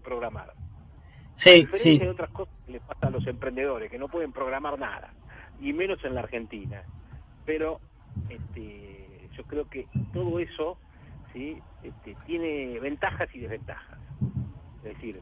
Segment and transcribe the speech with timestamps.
[0.00, 0.52] programar.
[1.34, 1.98] Sí, sí.
[1.98, 5.12] de otras cosas que les pasa a los emprendedores, que no pueden programar nada,
[5.60, 6.82] y menos en la Argentina.
[7.44, 7.80] Pero
[8.30, 10.78] este, yo creo que todo eso
[11.32, 11.60] ¿sí?
[11.82, 13.98] este, tiene ventajas y desventajas.
[14.78, 15.20] Es decir,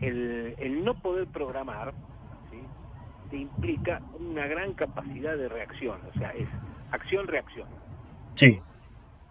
[0.00, 1.92] el, el no poder programar
[2.50, 2.60] ¿sí?
[3.30, 6.48] te implica una gran capacidad de reacción, o sea, es
[6.92, 7.68] acción-reacción.
[8.36, 8.60] Sí.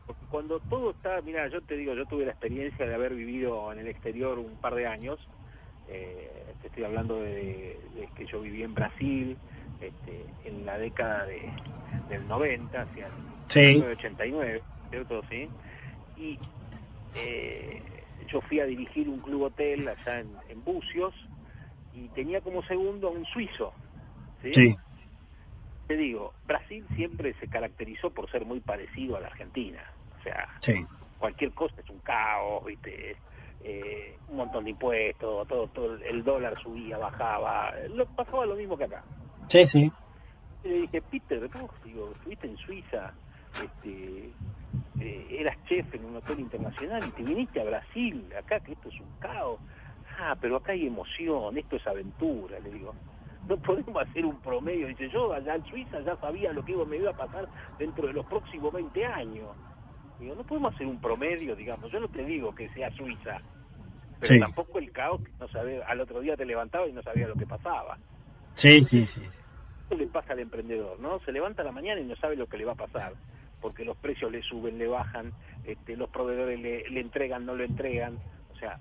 [0.07, 3.71] Porque cuando todo está, mira, yo te digo, yo tuve la experiencia de haber vivido
[3.73, 5.19] en el exterior un par de años,
[5.89, 9.37] eh, te estoy hablando de, de que yo viví en Brasil
[9.81, 11.41] este, en la década de,
[12.09, 13.11] del 90, hacia el
[13.47, 13.59] Sí.
[13.59, 15.21] 1989, ¿cierto?
[15.29, 15.47] ¿Sí?
[16.17, 16.39] Y
[17.15, 17.81] eh,
[18.27, 21.13] yo fui a dirigir un club hotel allá en, en Bucios
[21.93, 23.73] y tenía como segundo a un suizo,
[24.41, 24.53] ¿sí?
[24.53, 24.75] Sí.
[25.87, 29.81] Te digo, Brasil siempre se caracterizó por ser muy parecido a la Argentina.
[30.27, 30.85] O sea, Sí.
[31.17, 33.15] cualquier cosa es un caos, ¿viste?
[33.63, 38.77] Eh, un montón de impuestos, todo, todo el dólar subía, bajaba, lo, pasaba lo mismo
[38.77, 39.03] que acá.
[39.47, 39.91] Sí, sí.
[40.63, 43.13] Y le dije, Peter, ¿cómo digo, estuviste en Suiza,
[43.63, 44.29] este,
[44.99, 48.89] eh, eras chef en un hotel internacional y te viniste a Brasil, acá que esto
[48.89, 49.59] es un caos?
[50.19, 52.93] Ah, pero acá hay emoción, esto es aventura, le digo.
[53.47, 54.87] No podemos hacer un promedio.
[54.87, 57.47] Dice, yo allá en Suiza ya sabía lo que iba- me iba a pasar
[57.79, 59.47] dentro de los próximos 20 años.
[60.19, 61.91] Digo, no podemos hacer un promedio, digamos.
[61.91, 63.39] Yo no te digo que sea Suiza,
[64.19, 64.39] pero Sí.
[64.39, 67.35] tampoco el caos, que no sabe, al otro día te levantaba y no sabía lo
[67.35, 67.97] que pasaba.
[68.55, 69.21] Sí, sí, sí.
[69.29, 69.41] sí.
[69.83, 71.19] Esto le pasa al emprendedor, ¿no?
[71.21, 73.13] Se levanta a la mañana y no sabe lo que le va a pasar,
[73.61, 75.31] porque los precios le suben, le bajan,
[75.63, 78.17] este, los proveedores le, le entregan, no lo entregan.
[78.53, 78.79] O sea,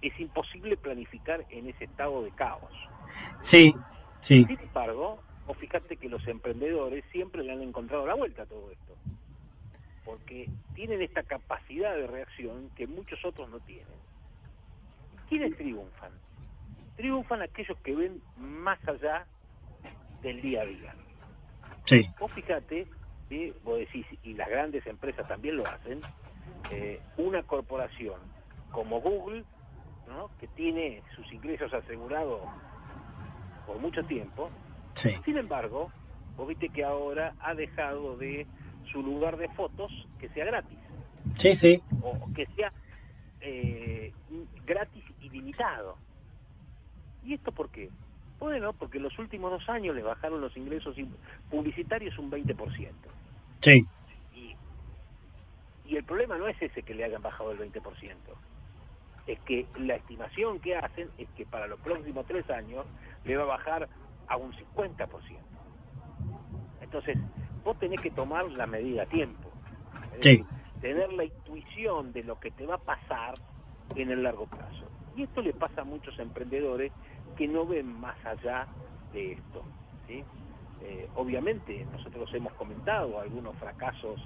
[0.00, 2.72] es imposible planificar en ese estado de caos.
[3.42, 3.74] Sí,
[4.20, 4.44] sí.
[4.46, 8.70] Sin embargo, vos fíjate que los emprendedores siempre le han encontrado la vuelta a todo
[8.70, 8.94] esto,
[10.08, 13.86] porque tienen esta capacidad de reacción que muchos otros no tienen.
[15.28, 16.12] ¿Quiénes triunfan?
[16.96, 19.26] Triunfan aquellos que ven más allá
[20.22, 20.94] del día a día.
[21.84, 22.00] Sí.
[22.18, 22.86] Vos fíjate,
[23.28, 23.52] ¿sí?
[23.64, 26.00] vos decís, y las grandes empresas también lo hacen,
[26.70, 28.18] eh, una corporación
[28.72, 29.44] como Google,
[30.08, 30.30] ¿no?
[30.40, 32.40] que tiene sus ingresos asegurados
[33.66, 34.48] por mucho tiempo,
[34.94, 35.10] Sí.
[35.26, 35.92] sin embargo,
[36.34, 38.46] vos viste que ahora ha dejado de
[38.92, 40.78] su lugar de fotos que sea gratis,
[41.36, 41.82] Sí, sí.
[42.02, 42.72] o que sea
[43.40, 44.12] eh,
[44.66, 45.96] gratis y limitado.
[47.24, 47.90] ¿Y esto por qué?
[48.38, 50.96] Bueno, porque en los últimos dos años le bajaron los ingresos
[51.50, 52.90] publicitarios un 20%.
[53.60, 53.84] Sí.
[54.34, 54.54] Y,
[55.86, 58.14] y el problema no es ese que le hayan bajado el 20%.
[59.26, 62.86] Es que la estimación que hacen es que para los próximos tres años
[63.24, 63.88] le va a bajar
[64.28, 65.08] a un 50%.
[66.80, 67.18] Entonces,
[67.68, 69.50] vos tenés que tomar la medida a tiempo.
[70.20, 70.42] Sí.
[70.80, 73.34] tener la intuición de lo que te va a pasar
[73.94, 74.86] en el largo plazo.
[75.16, 76.92] Y esto le pasa a muchos emprendedores
[77.36, 78.66] que no ven más allá
[79.12, 79.62] de esto.
[80.06, 80.24] ¿sí?
[80.82, 84.18] Eh, obviamente nosotros hemos comentado algunos fracasos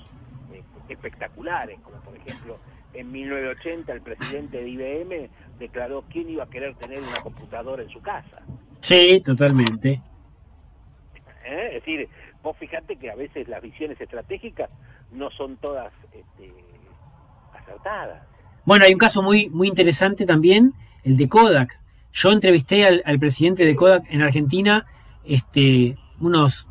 [0.53, 2.59] eh, espectaculares, como por ejemplo
[2.95, 7.89] en 1980 el presidente de IBM declaró quién iba a querer tener una computadora en
[7.89, 8.41] su casa.
[8.81, 10.01] Sí, totalmente.
[11.53, 11.77] ¿Eh?
[11.77, 12.09] Es decir,
[12.43, 14.71] vos fijate que a veces las visiones estratégicas
[15.13, 16.53] no son todas este,
[17.55, 18.23] acertadas.
[18.65, 20.73] Bueno, hay un caso muy, muy interesante también,
[21.05, 21.81] el de Kodak.
[22.13, 24.87] Yo entrevisté al, presidente de Kodak en Argentina
[25.25, 26.69] este, unos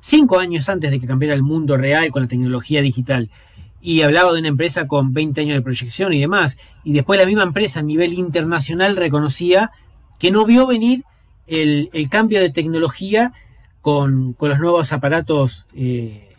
[0.00, 3.30] cinco años antes de que cambiara el mundo real con la tecnología digital.
[3.80, 6.56] Y hablaba de una empresa con 20 años de proyección y demás.
[6.84, 9.70] Y después la misma empresa a nivel internacional reconocía
[10.18, 11.04] que no vio venir
[11.46, 13.32] el cambio de tecnología
[13.84, 16.30] con, con los nuevos aparatos eh,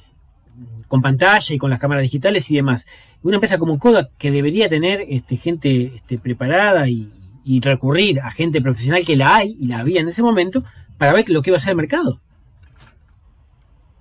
[0.88, 2.88] con pantalla y con las cámaras digitales y demás.
[3.22, 7.14] Una empresa como Kodak que debería tener este, gente este, preparada y,
[7.44, 10.64] y recurrir a gente profesional que la hay y la había en ese momento
[10.98, 12.20] para ver lo que iba a ser el mercado.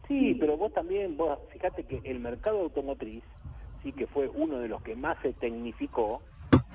[0.08, 3.22] Sí, pero vos también, vos fíjate que el mercado automotriz,
[3.82, 6.22] sí, que fue uno de los que más se tecnificó,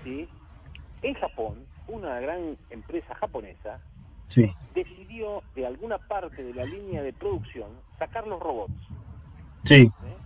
[0.04, 0.28] sí,
[1.02, 3.82] en Japón, una gran empresa japonesa
[4.30, 4.52] Sí.
[4.74, 7.68] decidió de alguna parte de la línea de producción
[7.98, 8.74] sacar los robots.
[9.64, 9.82] Sí.
[10.06, 10.18] ¿eh?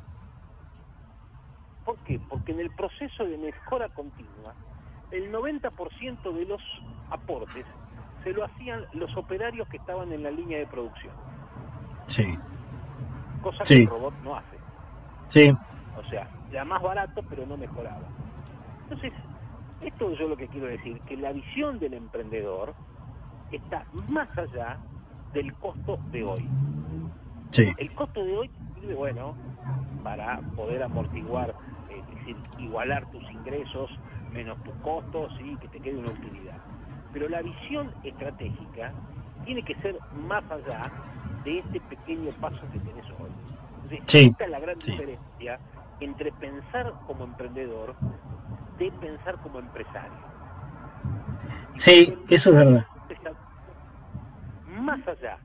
[1.86, 2.20] ¿Por qué?
[2.30, 4.54] Porque en el proceso de mejora continua,
[5.12, 6.62] el 90% de los
[7.10, 7.66] aportes
[8.24, 11.14] se lo hacían los operarios que estaban en la línea de producción,
[12.06, 12.24] Sí.
[13.42, 13.76] cosa Sí.
[13.76, 14.58] que el robot no hace.
[15.28, 15.52] Sí.
[15.98, 18.08] O sea, era más barato, pero no mejoraba.
[18.84, 19.12] Entonces,
[19.82, 22.74] esto yo lo que quiero decir, que la visión del emprendedor
[23.58, 24.78] está más allá
[25.34, 26.48] del costo de hoy.
[27.52, 27.72] Sí.
[27.78, 29.36] El costo de hoy sirve, bueno,
[30.04, 31.56] para poder amortiguar,
[31.90, 33.90] eh, es decir, igualar tus ingresos
[34.34, 36.58] menos tus costos y que te quede una utilidad.
[37.14, 38.92] Pero la visión estratégica
[39.46, 39.98] tiene que ser
[40.28, 40.92] más allá
[41.44, 43.30] de este pequeño paso que tenés hoy.
[43.84, 45.60] Entonces, esta es la gran diferencia
[46.00, 47.96] entre pensar como emprendedor
[48.80, 50.34] de pensar como empresario.
[51.76, 52.88] Sí, eso es verdad.
[54.84, 55.38] Más allá,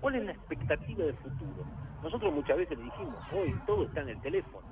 [0.00, 1.64] ¿cuál es la expectativa del futuro?
[2.02, 4.66] Nosotros muchas veces le dijimos, hoy todo está en el teléfono.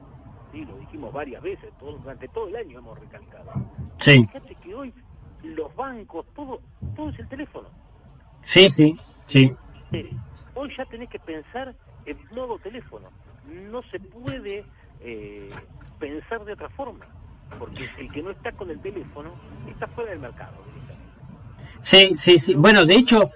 [0.51, 3.53] Sí, lo dijimos varias veces, todo, durante todo el año hemos recalcado.
[3.99, 4.27] Sí.
[4.27, 4.93] Fíjate que hoy
[5.45, 6.61] los bancos, todo,
[6.97, 7.69] todo es el teléfono.
[8.43, 8.97] Sí, sí,
[9.27, 9.57] sí.
[10.57, 11.77] Hoy ya tenés que pensar
[12.07, 13.09] en modo teléfono.
[13.47, 14.65] No se puede
[14.99, 15.49] eh,
[16.01, 17.07] pensar de otra forma,
[17.57, 19.31] porque el que no está con el teléfono
[19.69, 20.57] está fuera del mercado.
[21.83, 22.55] Sí, sí, sí.
[22.55, 23.31] Bueno, de hecho,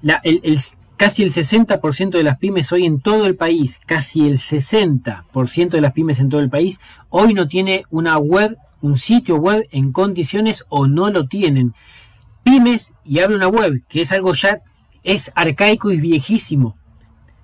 [0.00, 0.58] la, el, el,
[0.96, 5.80] casi el 60% de las pymes hoy en todo el país, casi el 60% de
[5.80, 6.80] las pymes en todo el país,
[7.10, 11.74] hoy no tiene una web, un sitio web en condiciones o no lo tienen.
[12.44, 14.60] Pymes y habla una web, que es algo ya,
[15.02, 16.76] es arcaico y viejísimo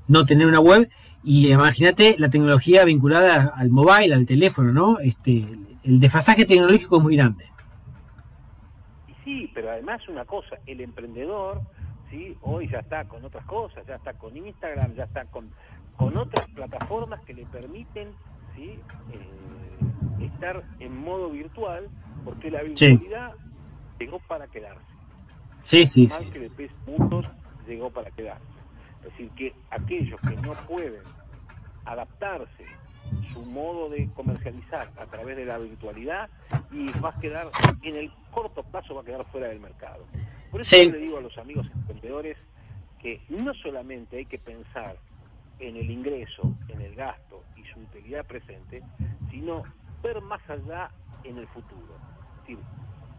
[0.09, 0.89] no tener una web.
[1.23, 4.99] Y imagínate la tecnología vinculada al mobile, al teléfono, ¿no?
[4.99, 5.47] Este,
[5.85, 7.45] el desfasaje tecnológico es muy grande.
[9.29, 11.61] Sí, pero además una cosa, el emprendedor,
[12.11, 12.35] ¿sí?
[12.41, 15.51] hoy ya está con otras cosas, ya está con Instagram, ya está con,
[15.99, 18.15] con otras plataformas que le permiten
[18.57, 18.81] ¿sí?
[19.13, 21.91] Eh, estar en modo virtual,
[22.25, 23.35] porque la virtualidad
[23.99, 24.81] llegó para quedarse.
[25.63, 26.25] Sí, sí, sí.
[26.31, 27.27] que de puntos
[27.67, 28.47] llegó para quedarse.
[29.01, 31.03] Es decir, que aquellos que no pueden
[31.85, 32.65] adaptarse
[33.33, 36.29] su modo de comercializar a través de la virtualidad
[36.71, 37.49] y va a quedar,
[37.83, 40.07] en el corto plazo va a quedar fuera del mercado.
[40.51, 42.37] Por eso yo le digo a los amigos emprendedores
[43.01, 44.97] que no solamente hay que pensar
[45.59, 48.83] en el ingreso, en el gasto y su utilidad presente,
[49.31, 49.63] sino
[50.03, 50.91] ver más allá
[51.25, 51.97] en el futuro.
[52.37, 52.59] Es decir,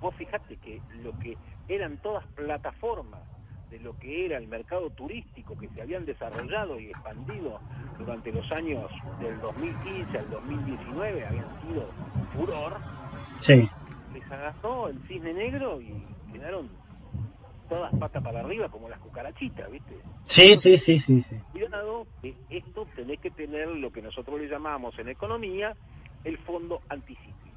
[0.02, 3.22] vos fijate que lo que eran todas plataformas
[3.70, 7.60] de lo que era el mercado turístico que se habían desarrollado y expandido
[7.98, 8.90] durante los años
[9.20, 11.90] del 2015 al 2019, habían sido
[12.34, 12.78] furor,
[13.40, 13.70] sí.
[14.14, 16.70] les agarró el cisne negro y quedaron
[17.68, 19.96] todas patas para arriba como las cucarachitas, ¿viste?
[20.24, 21.22] Sí, sí, sí, sí.
[21.22, 21.36] sí.
[21.52, 22.08] Cuidado,
[22.50, 25.76] esto tenés que tener lo que nosotros le llamamos en economía
[26.24, 27.49] el fondo anticíclico.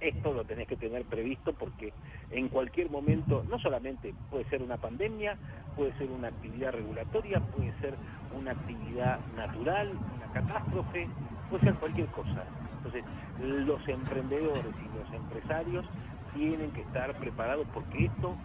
[0.00, 1.92] Esto lo tenés que tener previsto porque
[2.30, 5.36] en cualquier momento, no solamente puede ser una pandemia,
[5.76, 7.94] puede ser una actividad regulatoria, puede ser
[8.36, 11.08] una actividad natural, una catástrofe,
[11.48, 12.44] puede ser cualquier cosa.
[12.78, 13.04] Entonces,
[13.38, 15.86] los emprendedores y los empresarios
[16.34, 18.36] tienen que estar preparados porque esto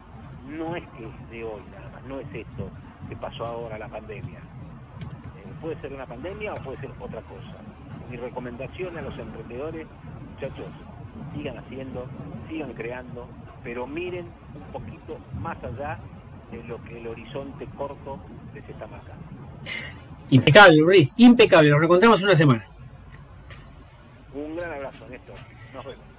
[0.48, 2.70] no es que es de hoy nada más, no es esto
[3.10, 4.40] que pasó ahora la pandemia.
[4.40, 7.58] Eh, puede ser una pandemia o puede ser otra cosa.
[8.10, 9.88] Mi recomendación a los emprendedores,
[10.34, 10.68] muchachos,
[11.36, 12.06] sigan haciendo,
[12.50, 13.28] sigan creando,
[13.64, 14.26] pero miren
[14.56, 16.00] un poquito más allá
[16.52, 18.20] de lo que el horizonte corto
[18.54, 19.24] les está marcando.
[20.30, 21.70] Impecable, Luis, impecable.
[21.70, 22.66] Nos reencontramos una semana.
[24.34, 25.36] Un gran abrazo, Néstor.
[25.74, 26.17] Nos vemos.